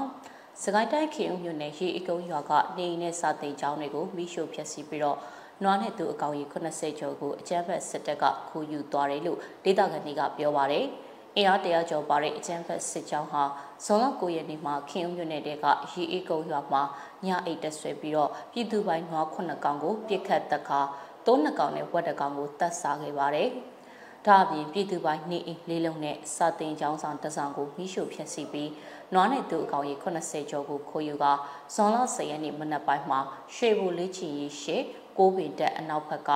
[0.64, 5.18] စကိုင်းတိုင်းခင်ဦးမြို့နယ်ရေးအကုန်းရွာကနေအိမ်နဲ့စာတင်ကျောင်းတွေကိုမိရှုဖျက်ဆီးပြီးတော့
[5.64, 10.86] နွားနဲ့သူအကောင်ကြီး80ကျော်ကိုအကြမ်းဖက်စစ်တပ်ကခိုးယူသွားတယ်လို့ဒေသခံတွေကပြောပါတယ်။
[11.38, 13.44] အင်အားတရာကျော်ပါတဲ့အကျန်းဖက်စစ်ကြောင်းဟာ
[13.86, 16.82] ဇွန်လ9ရက်နေ့မှာခင်ဦးမြို့နယ်တဲကရီအေးကုန်းရွာမှာ
[17.26, 20.82] ညအိတ်တက်ဆွဲပြီးတော့ပြည်သူပိုင်းနွား9ကောင်ကိုပြစ်ခတ်တက်ခါ
[21.26, 23.50] သုံးနှကောင်နဲ့ဝက်တကောင်ကိုတတ်စားခဲ့ပါတယ်။
[24.26, 28.72] ဒါအပြင်ပြည်သူပိုင်းနေအိမ်လေးလုံးနဲ့စာတင်ကျောင်းဆောင်တဆောင်ကိုမိရှုဖျက်ဆီးပြီး
[29.14, 31.26] နွားနဲ့သူအကောင်ကြီး80ကျော်ကိုခိုးယူက
[31.74, 33.20] ဇွန်လ10ရက်နေ့မနက်ပိုင်းမှာ
[33.56, 34.78] ရွှေဘူလေးချီရီရှေ
[35.18, 36.32] ကိုးပင်တက်အနောက်ဘက်က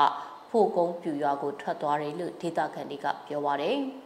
[0.50, 3.80] ဖို့ကုန်းပြူရွာကိုထွက်သွားတယ်လို့ဒေသခံတွေကပြောပါတယ်။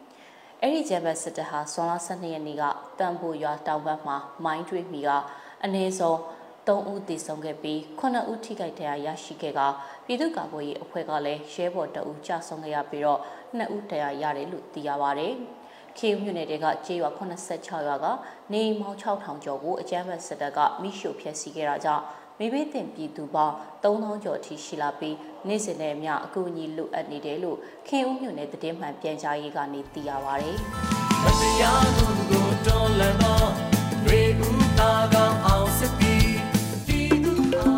[0.64, 2.64] အဲ့ဒီဂျမ်ဘတ်စစ်တပ်ဟာဇွန်လ12ရက်နေ့က
[3.00, 5.10] တန်ဖိုရွာတောင်ဘက်မှာမိုင်းတွေးမိက
[5.64, 6.18] အနည်းဆုံး
[6.68, 9.60] 3ဦးတည်ဆုံခဲ့ပြီး9ဦးထိခိုက်ဒဏ်ရာရရှိခဲ့က
[10.06, 13.20] ပြည်သူ့ကာကွယ်ရေးအဖွဲ့ကလည်းရဲဘော်တအူကြဆုံးခဲ့ရပြီးတော့
[13.58, 15.34] 2ဦးဒဏ်ရာရတယ်လို့သိရပါတယ်။
[15.98, 18.06] ခေမြို့နယ်တွေကကျေးရွာ86ရွာက
[18.54, 22.04] နေမောင်6000ကျော်ကိုအကြမ်းဖက်စစ်တပ်ကမိရှို့ဖျက်ဆီးခဲ့တာကြောင့်
[22.40, 25.16] မိဘတင်ပြည်သူပေါင်း3000ကျော်ထိရှိလာပြီး
[25.48, 30.50] နေ့စဉ်နဲ့အမျှအကူအညီလိုအပ်နေတယ်လို့ခင်ဦးမြို့နယ်တည်င်းမှန်ပြန်ကြားရေးကနေသိရပါဗျ။
[31.24, 33.48] မတရားမှုကိုတော်လန်တော့
[34.08, 36.28] ရေဦးတာကောင်အောင်စစ်ပြီး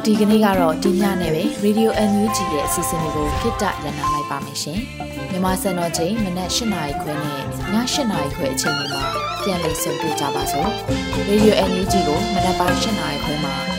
[0.06, 4.80] ဒီကနေ့ကတော့ဒီညနဲ့ပဲ Radio NUG ရဲ့အစီအစဉ်လေးကိုခਿੱတရနာလိုက်ပါမယ်ရှင်။
[5.32, 7.42] မြမစံတော်ချိန်မနက်၈နာရီခွဲနဲ့ည
[7.74, 7.76] ၈
[8.12, 9.04] နာရီခွဲအချိန်တွေမှာ
[9.44, 10.70] ပြန်လည်ဆုံတွေ့ကြပါစို့။
[11.30, 13.79] Radio NUG ကိုမနက်ပိုင်း၈နာရီခွဲမှာ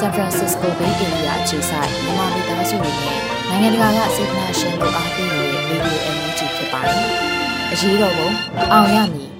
[0.00, 7.08] San Francisco Bay Area အခြေစိုက်မြန်မာမိသားစုတွေနဲ့နိုင်ငံတကာကစေတနာရှင်တို့အားပေးနေတဲ့ Radio NUG ဖြစ်ပါတယ်။
[7.72, 8.28] အရေးတော်ပုံ
[8.72, 9.33] အောင်ရမည်